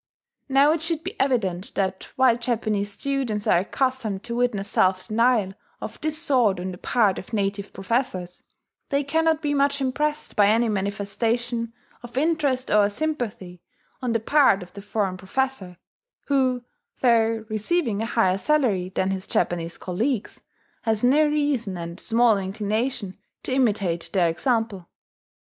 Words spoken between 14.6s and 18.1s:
of the foreign professor, who, though receiving a